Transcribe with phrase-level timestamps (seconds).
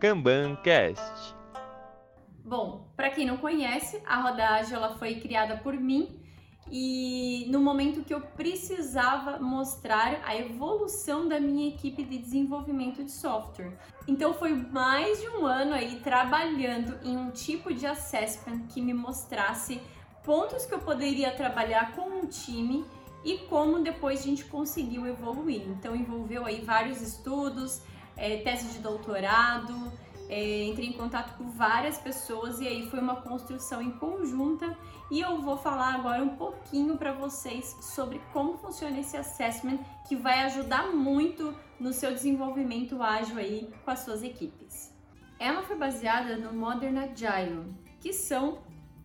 [0.00, 1.34] KanbanCast.
[2.42, 6.18] Bom, para quem não conhece, a Roda Ágil ela foi criada por mim
[6.72, 13.10] e no momento que eu precisava mostrar a evolução da minha equipe de desenvolvimento de
[13.10, 13.76] software.
[14.08, 18.94] Então foi mais de um ano aí trabalhando em um tipo de assessment que me
[18.94, 19.82] mostrasse
[20.24, 22.86] pontos que eu poderia trabalhar com um time
[23.22, 25.62] e como depois a gente conseguiu evoluir.
[25.68, 27.82] Então envolveu aí vários estudos,
[28.20, 29.90] é, tese de doutorado,
[30.28, 34.78] é, entrei em contato com várias pessoas e aí foi uma construção em conjunta
[35.10, 40.14] e eu vou falar agora um pouquinho para vocês sobre como funciona esse assessment que
[40.14, 44.94] vai ajudar muito no seu desenvolvimento ágil aí com as suas equipes.
[45.38, 48.58] Ela foi baseada no Modern Agile, que são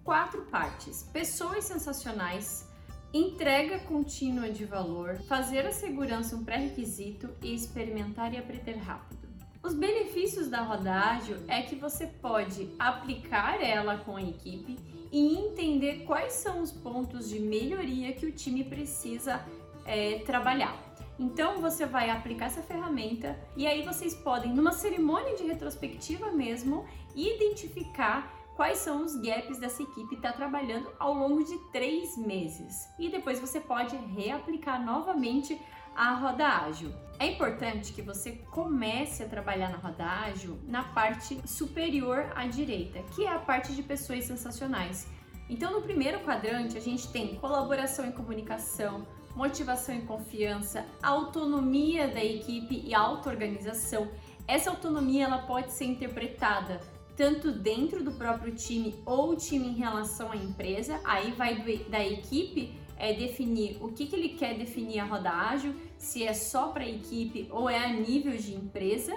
[0.03, 2.69] quatro partes: pessoas sensacionais,
[3.13, 9.25] entrega contínua de valor, fazer a segurança um pré-requisito e experimentar e aprender rápido.
[9.63, 14.77] Os benefícios da roda ágil é que você pode aplicar ela com a equipe
[15.11, 19.43] e entender quais são os pontos de melhoria que o time precisa
[19.85, 20.77] é, trabalhar.
[21.17, 26.85] Então você vai aplicar essa ferramenta e aí vocês podem, numa cerimônia de retrospectiva mesmo,
[27.15, 32.89] identificar quais são os gaps dessa equipe está trabalhando ao longo de três meses.
[32.97, 35.59] E depois você pode reaplicar novamente
[35.95, 36.91] a roda ágil.
[37.19, 43.01] É importante que você comece a trabalhar na roda ágil na parte superior à direita,
[43.13, 45.07] que é a parte de pessoas sensacionais.
[45.49, 52.23] Então, no primeiro quadrante, a gente tem colaboração e comunicação, motivação e confiança, autonomia da
[52.23, 54.09] equipe e auto-organização.
[54.47, 56.81] Essa autonomia ela pode ser interpretada
[57.15, 61.55] tanto dentro do próprio time ou time em relação à empresa, aí vai
[61.89, 66.33] da equipe é definir o que, que ele quer definir a roda ágil, se é
[66.33, 69.13] só para equipe ou é a nível de empresa.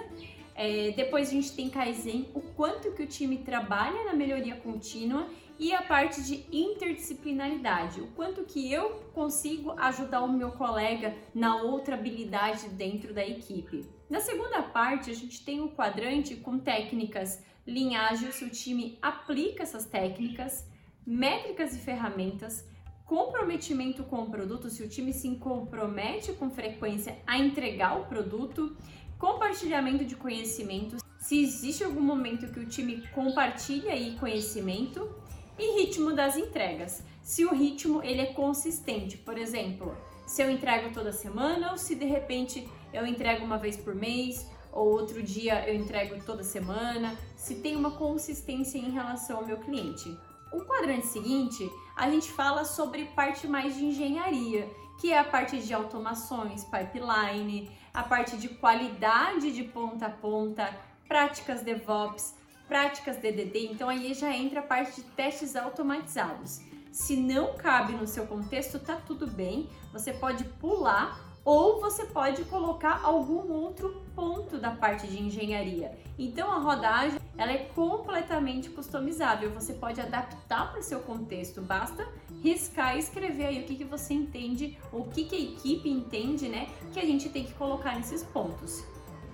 [0.55, 5.27] É, depois a gente tem Kaizen, o quanto que o time trabalha na melhoria contínua
[5.57, 11.61] e a parte de interdisciplinaridade, o quanto que eu consigo ajudar o meu colega na
[11.61, 13.85] outra habilidade dentro da equipe.
[14.09, 19.85] Na segunda parte, a gente tem o quadrante com técnicas linhagem, o time aplica essas
[19.85, 20.65] técnicas,
[21.05, 22.67] métricas e ferramentas,
[23.05, 28.75] comprometimento com o produto, se o time se compromete com frequência a entregar o produto,
[29.17, 35.09] compartilhamento de conhecimentos, se existe algum momento que o time compartilha aí conhecimento
[35.57, 37.03] e ritmo das entregas.
[37.21, 41.95] Se o ritmo ele é consistente, por exemplo, se eu entrego toda semana ou se
[41.95, 47.17] de repente eu entrego uma vez por mês ou outro dia eu entrego toda semana,
[47.35, 50.17] se tem uma consistência em relação ao meu cliente.
[50.51, 54.67] O quadrante seguinte, a gente fala sobre parte mais de engenharia,
[54.99, 60.75] que é a parte de automações, pipeline, a parte de qualidade de ponta a ponta,
[61.07, 62.35] práticas DevOps,
[62.67, 63.67] práticas DDD.
[63.71, 66.61] Então aí já entra a parte de testes automatizados.
[66.91, 69.69] Se não cabe no seu contexto, tá tudo bem.
[69.93, 75.97] Você pode pular ou você pode colocar algum outro ponto da parte de engenharia.
[76.15, 82.07] Então a rodagem ela é completamente customizável, você pode adaptar para o seu contexto, basta
[82.43, 86.47] riscar e escrever aí o que, que você entende, o que, que a equipe entende,
[86.47, 88.83] né, que a gente tem que colocar nesses pontos.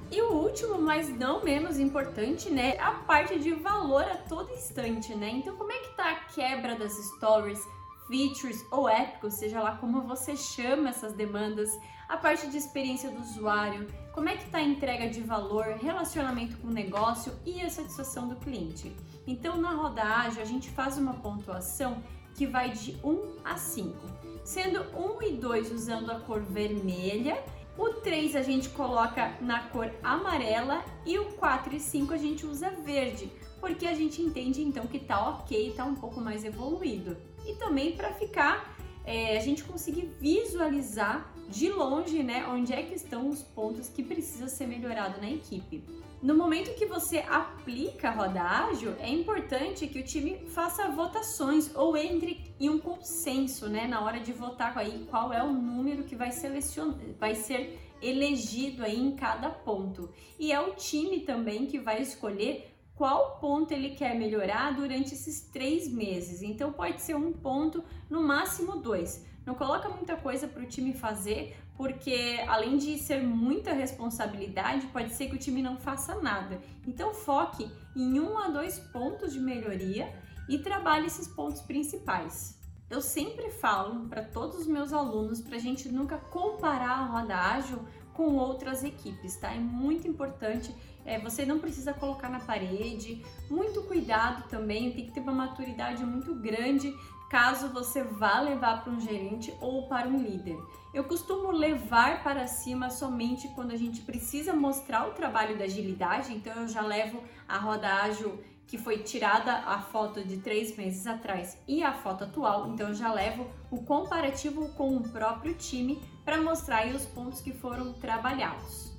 [0.10, 4.54] E o último, mas não menos importante, né, é a parte de valor a todo
[4.54, 5.32] instante, né?
[5.32, 7.60] Então como é que tá a quebra das stories,
[8.08, 11.70] features ou épicos, seja lá como você chama essas demandas,
[12.08, 16.58] a parte de experiência do usuário, como é que está a entrega de valor, relacionamento
[16.58, 18.96] com o negócio e a satisfação do cliente.
[19.26, 22.04] Então, na roda ágil, a gente faz uma pontuação
[22.36, 23.98] que vai de 1 a 5,
[24.44, 27.44] sendo 1 e 2 usando a cor vermelha,
[27.78, 32.46] o 3 a gente coloca na cor amarela e o 4 e 5 a gente
[32.46, 37.18] usa verde, porque a gente entende então que tá ok, tá um pouco mais evoluído.
[37.46, 38.75] E também para ficar
[39.06, 44.04] é, a gente conseguir visualizar de longe, né, onde é que estão os pontos que
[44.04, 45.84] precisa ser melhorado na equipe.
[46.22, 51.74] No momento que você aplica a roda ágil, é importante que o time faça votações
[51.76, 56.04] ou entre em um consenso, né, na hora de votar aí qual é o número
[56.04, 60.10] que vai selecionar, vai ser elegido aí em cada ponto.
[60.40, 65.42] E é o time também que vai escolher qual ponto ele quer melhorar durante esses
[65.42, 66.42] três meses.
[66.42, 69.26] Então pode ser um ponto, no máximo dois.
[69.46, 75.14] Não coloca muita coisa para o time fazer, porque além de ser muita responsabilidade, pode
[75.14, 76.60] ser que o time não faça nada.
[76.88, 80.12] Então foque em um a dois pontos de melhoria
[80.50, 82.60] e trabalhe esses pontos principais.
[82.90, 87.36] Eu sempre falo para todos os meus alunos para a gente nunca comparar a roda
[87.36, 87.80] ágil
[88.16, 89.54] com outras equipes, tá?
[89.54, 90.74] É muito importante.
[91.06, 93.24] É, você não precisa colocar na parede.
[93.50, 96.94] Muito cuidado também, tem que ter uma maturidade muito grande
[97.30, 100.58] caso você vá levar para um gerente ou para um líder.
[100.94, 106.34] Eu costumo levar para cima somente quando a gente precisa mostrar o trabalho da agilidade,
[106.34, 111.06] então eu já levo a roda ágil que foi tirada a foto de três meses
[111.06, 116.42] atrás e a foto atual, então já levo o comparativo com o próprio time para
[116.42, 118.94] mostrar os pontos que foram trabalhados.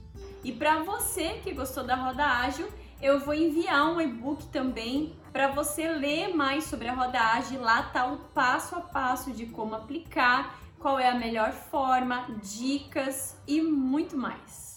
[0.45, 2.69] E para você que gostou da roda ágil,
[3.03, 7.61] eu vou enviar um e-book também para você ler mais sobre a roda ágil.
[7.61, 13.37] Lá tá o passo a passo de como aplicar, qual é a melhor forma, dicas
[13.47, 14.76] e muito mais.